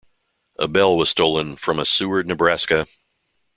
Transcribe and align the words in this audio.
A 0.57 0.67
bell 0.67 0.97
was 0.97 1.11
stolen 1.11 1.55
from 1.57 1.77
a 1.77 1.85
Seward, 1.85 2.25
Neb. 2.25 2.41